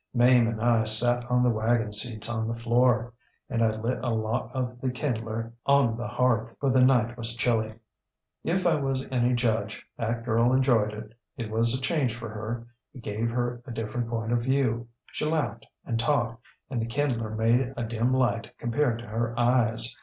ŌĆ£Mame 0.17 0.49
and 0.49 0.59
I 0.59 0.83
sat 0.83 1.23
on 1.29 1.43
the 1.43 1.51
wagon 1.51 1.93
seats 1.93 2.27
on 2.27 2.47
the 2.47 2.55
floor, 2.55 3.13
and 3.51 3.63
I 3.63 3.75
lit 3.75 3.99
a 4.03 4.09
lot 4.09 4.49
of 4.51 4.81
the 4.81 4.89
kindler 4.89 5.53
on 5.67 5.95
the 5.95 6.07
hearth, 6.07 6.57
for 6.59 6.71
the 6.71 6.81
night 6.81 7.15
was 7.19 7.35
chilly. 7.35 7.75
If 8.43 8.65
I 8.65 8.73
was 8.79 9.05
any 9.11 9.35
judge, 9.35 9.85
that 9.97 10.25
girl 10.25 10.53
enjoyed 10.53 10.91
it. 10.95 11.13
It 11.37 11.51
was 11.51 11.75
a 11.77 11.79
change 11.79 12.15
for 12.17 12.29
her. 12.29 12.65
It 12.95 13.03
gave 13.03 13.29
her 13.29 13.61
a 13.67 13.71
different 13.71 14.09
point 14.09 14.31
of 14.31 14.39
view. 14.41 14.87
She 15.11 15.23
laughed 15.25 15.67
and 15.85 15.99
talked, 15.99 16.43
and 16.71 16.81
the 16.81 16.87
kindler 16.87 17.35
made 17.35 17.71
a 17.77 17.83
dim 17.83 18.11
light 18.11 18.57
compared 18.57 18.97
to 19.01 19.05
her 19.05 19.39
eyes. 19.39 19.95